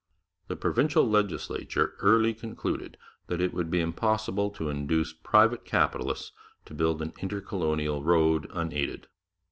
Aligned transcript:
The 0.47 0.55
provincial 0.55 1.07
legislature 1.07 1.93
early 1.99 2.33
concluded 2.33 2.97
that 3.27 3.39
it 3.39 3.53
would 3.53 3.69
be 3.69 3.81
impossible 3.81 4.49
to 4.49 4.67
induce 4.67 5.13
private 5.13 5.63
capitalists 5.63 6.31
to 6.65 6.73
build 6.73 7.03
an 7.03 7.13
intercolonial 7.19 8.01
road 8.03 8.47
unaided. 8.51 9.05